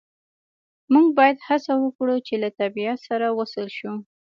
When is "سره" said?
3.09-3.27